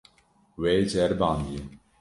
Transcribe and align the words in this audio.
Wê 0.61 0.73
ceribandiye. 0.91 1.61